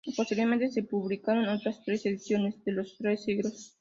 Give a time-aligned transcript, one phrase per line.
[0.17, 3.69] Posteriormente se publicaron otras tres ediciones de "Los tres siglos".